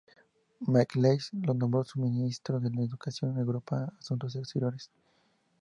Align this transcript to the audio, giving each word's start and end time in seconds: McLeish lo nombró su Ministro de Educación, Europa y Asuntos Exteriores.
McLeish 0.67 1.29
lo 1.45 1.53
nombró 1.53 1.83
su 1.83 1.99
Ministro 1.99 2.59
de 2.59 2.69
Educación, 2.81 3.37
Europa 3.37 3.87
y 3.93 3.97
Asuntos 3.99 4.35
Exteriores. 4.35 4.89